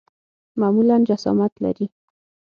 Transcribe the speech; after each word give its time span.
معمولاً 0.59 1.03
جسامت 1.03 1.51
لري. 1.61 1.89